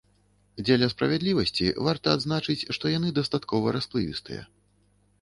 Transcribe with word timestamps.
Дзеля 0.61 0.87
справядлівасці, 0.93 1.69
варта 1.89 2.17
адзначыць, 2.19 2.59
што 2.79 2.95
яны 2.97 3.15
дастаткова 3.21 3.79
расплывістыя. 3.81 4.43